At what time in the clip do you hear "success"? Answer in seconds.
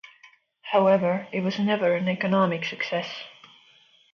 2.65-3.07